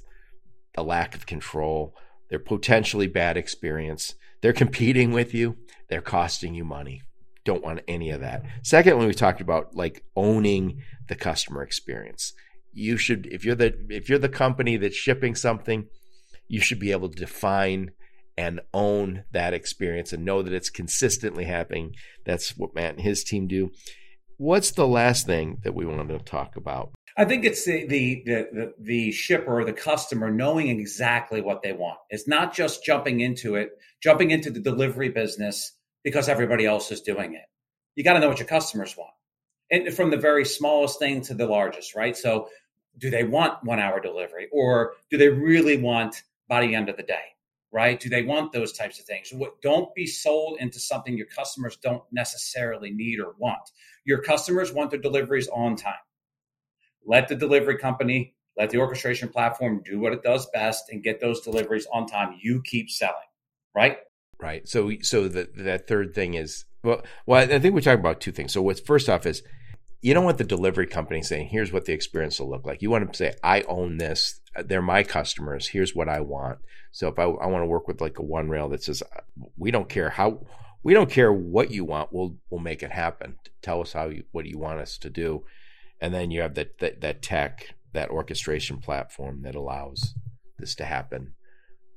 [0.74, 1.94] the lack of control,
[2.32, 4.14] their potentially bad experience.
[4.40, 5.58] They're competing with you,
[5.90, 7.02] they're costing you money.
[7.44, 8.42] Don't want any of that.
[8.62, 12.32] Secondly, we talked about like owning the customer experience.
[12.72, 15.88] You should, if you're the if you're the company that's shipping something,
[16.48, 17.90] you should be able to define
[18.38, 21.94] and own that experience and know that it's consistently happening.
[22.24, 23.72] That's what Matt and his team do
[24.42, 26.90] what's the last thing that we want to talk about?
[27.16, 31.72] I think it's the, the the the shipper or the customer knowing exactly what they
[31.72, 31.98] want.
[32.08, 33.72] It's not just jumping into it,
[34.02, 35.72] jumping into the delivery business
[36.04, 37.44] because everybody else is doing it.
[37.96, 39.12] You got to know what your customers want,
[39.70, 42.16] and from the very smallest thing to the largest, right?
[42.16, 42.48] So,
[42.96, 46.96] do they want one hour delivery, or do they really want by the end of
[46.96, 47.24] the day?
[47.74, 47.98] Right?
[47.98, 49.32] Do they want those types of things?
[49.62, 53.62] Don't be sold into something your customers don't necessarily need or want.
[54.04, 55.94] Your customers want their deliveries on time
[57.06, 61.20] let the delivery company, let the orchestration platform do what it does best and get
[61.20, 62.38] those deliveries on time.
[62.40, 63.14] You keep selling,
[63.74, 63.98] right?
[64.40, 64.68] Right.
[64.68, 68.32] So, so the, that third thing is well, well, I think we're talking about two
[68.32, 68.52] things.
[68.52, 69.42] So, what's first off is
[70.00, 72.90] you don't want the delivery company saying, "Here's what the experience will look like." You
[72.90, 74.40] want to say, "I own this.
[74.64, 75.68] They're my customers.
[75.68, 76.58] Here's what I want."
[76.90, 79.02] So, if I, I want to work with like a OneRail that says,
[79.56, 80.44] "We don't care how."
[80.84, 82.12] We don't care what you want.
[82.12, 83.36] We'll we'll make it happen.
[83.62, 85.44] Tell us how you what you want us to do,
[86.02, 90.14] and then you have that, that that tech that orchestration platform that allows
[90.58, 91.34] this to happen.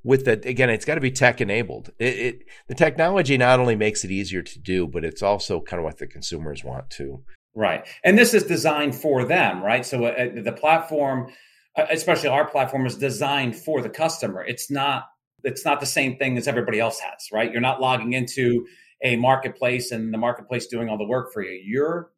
[0.04, 1.90] With that again it's got to be tech enabled.
[2.00, 5.80] It, it, the technology not only makes it easier to do but it's also kind
[5.80, 7.24] of what the consumers want to
[7.56, 7.86] right.
[8.04, 9.86] And this is designed for them right?
[9.86, 11.32] So uh, the platform
[11.76, 14.46] uh, especially our platform is designed for the customer.
[14.46, 15.06] It's not
[15.44, 17.52] it's not the same thing as everybody else has right?
[17.52, 18.68] You're not logging into
[19.04, 21.60] a marketplace and the marketplace doing all the work for you.
[21.66, 22.12] You're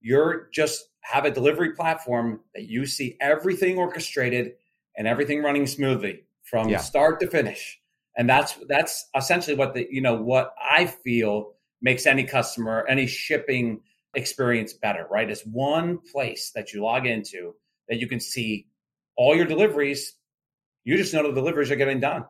[0.00, 4.52] you're just have a delivery platform that you see everything orchestrated
[4.96, 6.78] and everything running smoothly from yeah.
[6.78, 7.80] start to finish.
[8.16, 13.06] And that's that's essentially what the you know what I feel makes any customer any
[13.06, 13.80] shipping
[14.14, 15.30] experience better, right?
[15.30, 17.54] Is one place that you log into
[17.88, 18.66] that you can see
[19.16, 20.14] all your deliveries.
[20.84, 22.24] You just know the deliveries are getting done,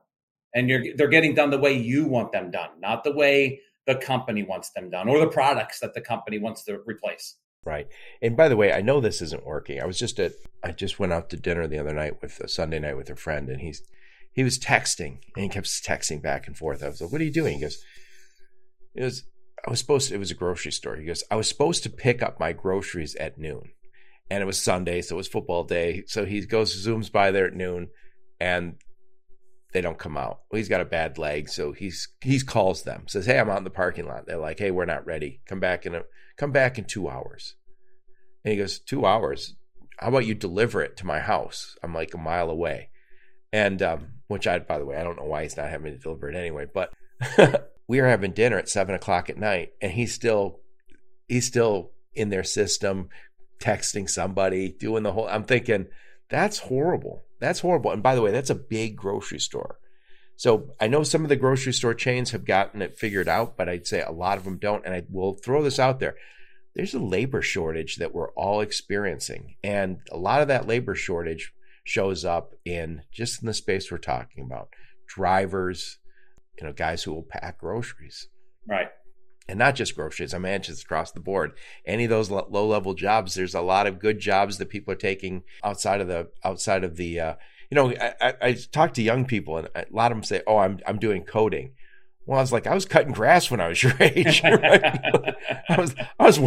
[0.54, 3.96] and you're they're getting done the way you want them done, not the way the
[3.96, 7.36] company wants them done or the products that the company wants to replace.
[7.64, 7.88] Right.
[8.22, 9.80] And by the way, I know this isn't working.
[9.80, 10.32] I was just at
[10.64, 13.16] I just went out to dinner the other night with a Sunday night with a
[13.16, 13.82] friend and he's
[14.32, 16.82] he was texting and he kept texting back and forth.
[16.82, 17.56] I was like, What are you doing?
[17.56, 17.84] He goes,
[18.94, 19.24] It was
[19.66, 20.96] I was supposed to it was a grocery store.
[20.96, 23.70] He goes, I was supposed to pick up my groceries at noon.
[24.30, 26.04] And it was Sunday, so it was football day.
[26.06, 27.88] So he goes, zooms by there at noon
[28.40, 28.76] and
[29.72, 30.40] they don't come out.
[30.50, 33.58] Well, he's got a bad leg, so he's he calls them, says, "Hey, I'm out
[33.58, 35.40] in the parking lot." They're like, "Hey, we're not ready.
[35.46, 36.02] Come back in a
[36.36, 37.54] come back in two hours."
[38.44, 39.54] And he goes, two hours?
[39.98, 41.76] How about you deliver it to my house?
[41.82, 42.88] I'm like a mile away,
[43.52, 45.98] and um, which I, by the way, I don't know why he's not having to
[45.98, 46.66] deliver it anyway.
[46.72, 46.92] But
[47.86, 50.60] we are having dinner at seven o'clock at night, and he's still
[51.28, 53.10] he's still in their system,
[53.58, 55.28] texting somebody, doing the whole.
[55.28, 55.88] I'm thinking
[56.30, 57.22] that's horrible.
[57.40, 57.90] That's horrible.
[57.90, 59.78] And by the way, that's a big grocery store.
[60.36, 63.68] So I know some of the grocery store chains have gotten it figured out, but
[63.68, 64.84] I'd say a lot of them don't.
[64.84, 66.16] And I will throw this out there.
[66.74, 69.56] There's a labor shortage that we're all experiencing.
[69.64, 71.52] And a lot of that labor shortage
[71.84, 74.68] shows up in just in the space we're talking about
[75.08, 75.98] drivers,
[76.58, 78.28] you know, guys who will pack groceries.
[78.68, 78.88] Right
[79.48, 80.32] and not just groceries.
[80.32, 81.52] I mean, just across the board.
[81.84, 84.96] Any of those low level jobs, there's a lot of good jobs that people are
[84.96, 87.20] taking outside of the outside of the.
[87.20, 87.34] Uh,
[87.70, 90.42] you know, I, I, I talk to young people, and a lot of them say,
[90.46, 91.72] "Oh, I'm I'm doing coding."
[92.26, 94.42] Well, I was like, I was cutting grass when I was your age.
[94.44, 95.34] Right?
[95.68, 96.38] I was I was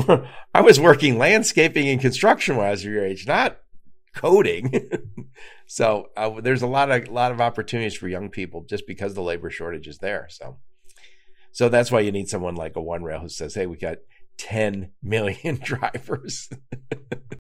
[0.54, 3.58] I was working landscaping and construction when I was your age, not
[4.16, 4.90] coding.
[5.66, 9.22] so uh, there's a lot of lot of opportunities for young people just because the
[9.22, 10.28] labor shortage is there.
[10.30, 10.58] So.
[11.54, 13.98] So that's why you need someone like a OneRail who says, "Hey, we got
[14.38, 16.50] 10 million drivers."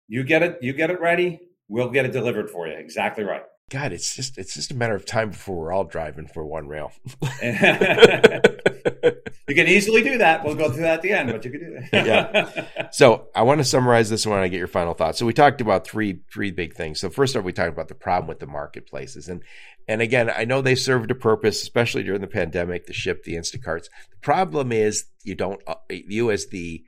[0.08, 2.74] you get it, you get it ready, we'll get it delivered for you.
[2.74, 3.42] Exactly right.
[3.70, 6.92] God, it's just it's just a matter of time before we're all driving for OneRail.
[9.48, 10.44] you can easily do that.
[10.44, 12.06] We'll go through that at the end, but you can do that.
[12.06, 12.88] yeah.
[12.92, 14.38] So I want to summarize this one.
[14.38, 15.18] I get your final thoughts.
[15.18, 17.00] So we talked about three three big things.
[17.00, 19.42] So first off, we talked about the problem with the marketplaces, and
[19.88, 23.34] and again, I know they served a purpose, especially during the pandemic, the ship the
[23.34, 23.84] Instacarts.
[24.10, 26.84] The problem is you don't, uh, you as the,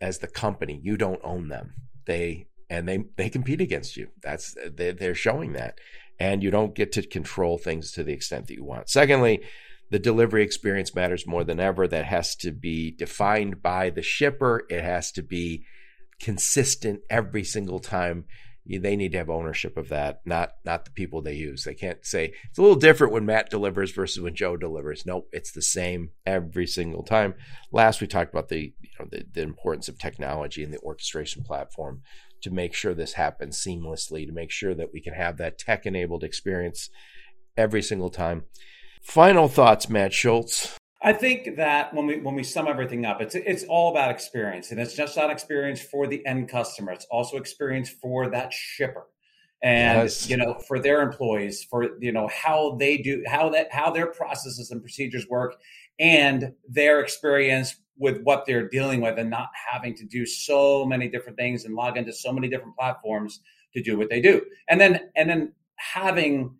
[0.00, 1.74] as the company, you don't own them.
[2.06, 4.08] They, and they, they compete against you.
[4.22, 5.78] That's, they, they're showing that.
[6.18, 8.88] And you don't get to control things to the extent that you want.
[8.88, 9.42] Secondly,
[9.90, 11.86] the delivery experience matters more than ever.
[11.86, 14.64] That has to be defined by the shipper.
[14.68, 15.64] It has to be
[16.18, 18.24] consistent every single time
[18.68, 21.64] they need to have ownership of that, not not the people they use.
[21.64, 25.06] They can't say it's a little different when Matt delivers versus when Joe delivers.
[25.06, 27.34] Nope, it's the same every single time.
[27.70, 31.44] Last, we talked about the you know the, the importance of technology and the orchestration
[31.44, 32.02] platform
[32.42, 35.86] to make sure this happens seamlessly, to make sure that we can have that tech
[35.86, 36.90] enabled experience
[37.56, 38.44] every single time.
[39.02, 40.76] Final thoughts, Matt Schultz.
[41.02, 44.70] I think that when we when we sum everything up, it's it's all about experience,
[44.70, 46.92] and it's just not experience for the end customer.
[46.92, 49.06] It's also experience for that shipper,
[49.62, 50.28] and yes.
[50.28, 54.06] you know for their employees, for you know how they do how that how their
[54.06, 55.54] processes and procedures work,
[56.00, 61.08] and their experience with what they're dealing with, and not having to do so many
[61.08, 63.40] different things and log into so many different platforms
[63.74, 66.54] to do what they do, and then and then having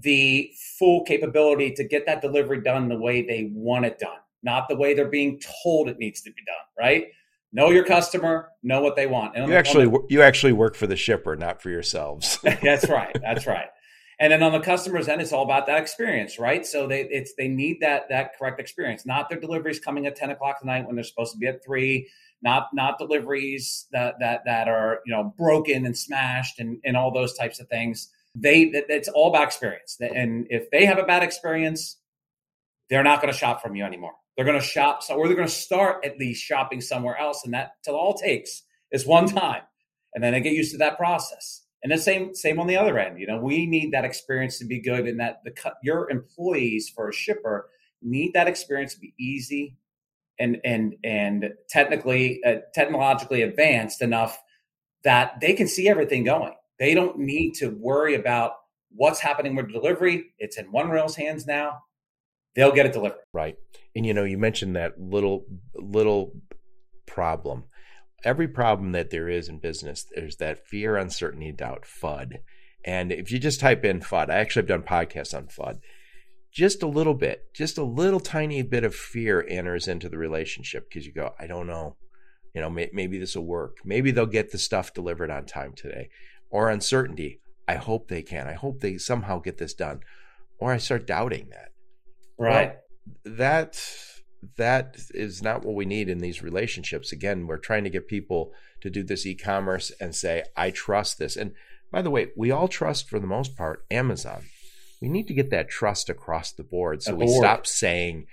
[0.00, 4.68] the full capability to get that delivery done the way they want it done, not
[4.68, 7.08] the way they're being told it needs to be done, right?
[7.52, 9.36] Know your customer, know what they want.
[9.36, 12.38] And you actually you actually work for the shipper, not for yourselves.
[12.62, 13.16] that's right.
[13.22, 13.66] That's right.
[14.20, 16.64] And then on the customer's end, it's all about that experience, right?
[16.64, 20.30] So they it's they need that that correct experience, not their deliveries coming at 10
[20.30, 22.08] o'clock at night when they're supposed to be at three,
[22.42, 27.12] not not deliveries that that that are you know broken and smashed and, and all
[27.12, 29.96] those types of things they it's all about experience.
[30.00, 31.96] And if they have a bad experience,
[32.88, 34.12] they're not going to shop from you anymore.
[34.36, 37.42] They're going to shop, so or they're going to start at least shopping somewhere else,
[37.44, 38.62] and that till all takes
[38.92, 39.62] is one time,
[40.14, 41.62] and then they get used to that process.
[41.82, 43.18] And the same same on the other end.
[43.18, 45.52] You know, we need that experience to be good, and that the
[45.82, 47.68] your employees for a shipper
[48.02, 49.76] need that experience to be easy
[50.38, 54.42] and and and technically uh, technologically advanced enough
[55.04, 56.54] that they can see everything going.
[56.78, 58.52] They don't need to worry about
[58.90, 60.24] what's happening with delivery.
[60.38, 61.82] It's in OneRail's hands now.
[62.56, 63.20] They'll get it delivered.
[63.32, 63.56] Right.
[63.94, 66.32] And you know, you mentioned that little little
[67.06, 67.64] problem.
[68.22, 72.40] Every problem that there is in business, there's that fear, uncertainty, doubt, FUD.
[72.84, 75.80] And if you just type in FUD, I actually have done podcasts on FUD.
[76.52, 80.88] Just a little bit, just a little tiny bit of fear enters into the relationship
[80.88, 81.96] because you go, I don't know,
[82.54, 83.78] you know, may, maybe this will work.
[83.84, 86.08] Maybe they'll get the stuff delivered on time today
[86.50, 87.40] or uncertainty.
[87.68, 88.48] I hope they can.
[88.48, 90.00] I hope they somehow get this done.
[90.58, 91.70] Or I start doubting that.
[92.36, 92.74] Right.
[93.24, 93.80] Well, that
[94.56, 97.12] that is not what we need in these relationships.
[97.12, 101.36] Again, we're trying to get people to do this e-commerce and say, I trust this.
[101.36, 101.52] And
[101.90, 104.44] by the way, we all trust for the most part Amazon.
[105.00, 108.26] We need to get that trust across the board so we stop saying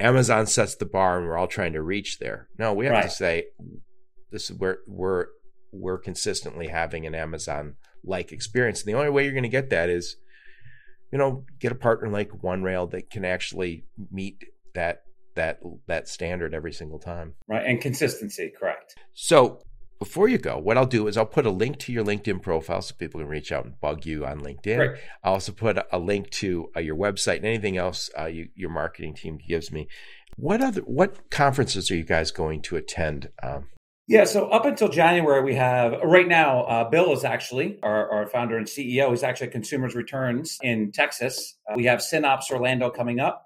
[0.00, 2.48] Amazon sets the bar and we're all trying to reach there.
[2.58, 3.02] No, we have right.
[3.04, 3.44] to say
[4.30, 5.26] this is where we're
[5.72, 8.80] we're consistently having an Amazon like experience.
[8.80, 10.16] And the only way you're going to get that is,
[11.12, 14.44] you know, get a partner like OneRail that can actually meet
[14.74, 15.02] that
[15.36, 17.34] that that standard every single time.
[17.48, 18.96] Right, and consistency, correct.
[19.14, 19.62] So
[19.98, 22.82] before you go, what I'll do is I'll put a link to your LinkedIn profile
[22.82, 24.78] so people can reach out and bug you on LinkedIn.
[24.78, 25.00] Right.
[25.24, 28.70] I'll also put a, link to uh, your website and anything else uh, you, your
[28.70, 29.88] marketing team gives me.
[30.36, 33.68] What other what conferences are you guys going to attend um,
[34.08, 38.26] yeah, so up until January, we have right now, uh, Bill is actually our, our,
[38.28, 39.10] founder and CEO.
[39.10, 41.56] He's actually Consumers Returns in Texas.
[41.68, 43.45] Uh, we have Synops Orlando coming up,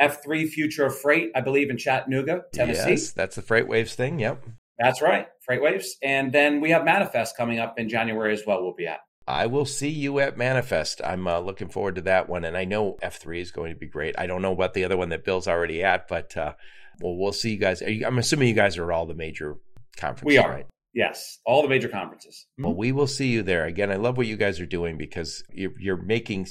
[0.00, 2.90] F3 Future of Freight, I believe, in Chattanooga, Tennessee.
[2.90, 4.18] Yes, that's the FreightWaves thing.
[4.18, 4.44] Yep.
[4.78, 5.86] That's right, FreightWaves.
[6.02, 9.00] And then we have Manifest coming up in January as well, we'll be at.
[9.28, 11.00] I will see you at Manifest.
[11.04, 12.44] I'm uh, looking forward to that one.
[12.44, 14.18] And I know F3 is going to be great.
[14.18, 16.54] I don't know about the other one that Bill's already at, but uh,
[17.00, 17.82] well, we'll see you guys.
[17.82, 19.58] I'm assuming you guys are all the major
[19.96, 20.26] conferences.
[20.26, 20.50] We are.
[20.50, 20.66] Right?
[20.92, 22.46] Yes, all the major conferences.
[22.58, 23.64] Well, we will see you there.
[23.66, 26.48] Again, I love what you guys are doing because you're, you're making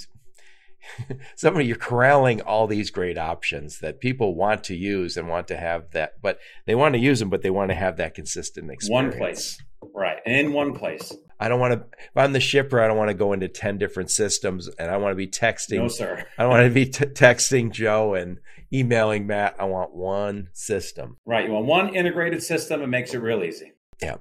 [1.35, 5.47] some of you're corralling all these great options that people want to use and want
[5.47, 8.15] to have that, but they want to use them, but they want to have that
[8.15, 9.13] consistent experience.
[9.13, 9.57] One place,
[9.93, 10.17] right?
[10.25, 11.13] In one place.
[11.39, 11.85] I don't want to.
[11.97, 14.97] If I'm the shipper, I don't want to go into ten different systems, and I
[14.97, 15.77] want to be texting.
[15.77, 16.25] No, sir.
[16.37, 18.39] I don't want to be t- texting Joe and
[18.73, 19.55] emailing Matt.
[19.57, 21.17] I want one system.
[21.25, 21.45] Right.
[21.45, 22.81] You want one integrated system.
[22.81, 23.71] It makes it real easy.
[24.01, 24.17] Yeah.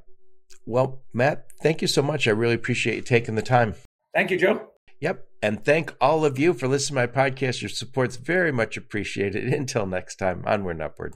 [0.65, 2.29] Well, Matt, thank you so much.
[2.29, 3.75] I really appreciate you taking the time.
[4.15, 4.69] Thank you, Joe.
[5.01, 5.27] Yep.
[5.43, 7.63] And thank all of you for listening to my podcast.
[7.63, 9.45] Your support's very much appreciated.
[9.53, 11.15] Until next time, onward and upward.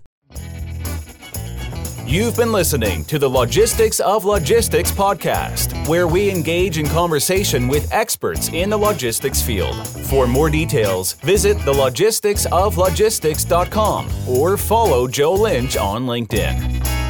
[2.04, 7.90] You've been listening to the Logistics of Logistics podcast, where we engage in conversation with
[7.92, 9.86] experts in the logistics field.
[9.86, 17.01] For more details, visit thelogisticsoflogistics.com or follow Joe Lynch on LinkedIn.